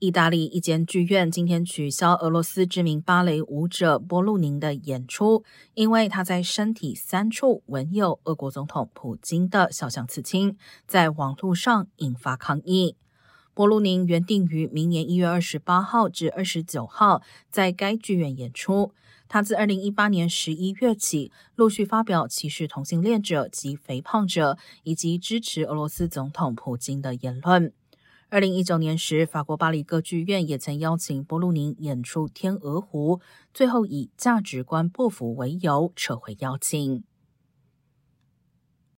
[0.00, 12.96] 意大利一间剧院今天取消俄罗斯知名芭蕾舞者波鲁宁的演出，因为他在身体三处纹有俄国总统普京的肖像刺青，在网络上引发抗议。
[13.52, 18.94] 波鲁宁原定于明年一月二十八号至二十九号在该剧院演出。
[19.28, 27.74] 他自二零一八年十一月起，陆续发表歧视同性恋者及肥胖者，以及支持俄罗斯总统普京的言论。
[28.32, 33.16] 二零一九年时，法国巴黎歌剧院也曾邀请波鲁宁演出《天鹅湖》，
[33.52, 37.02] 最后以价值观不符为由撤回邀请。